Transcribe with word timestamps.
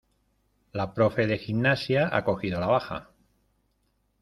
La 0.79 0.87
profe 0.95 1.27
de 1.27 1.35
gimnasia 1.37 2.07
ha 2.11 2.25
cogido 2.25 2.59
la 2.59 2.65
baja. 2.65 3.11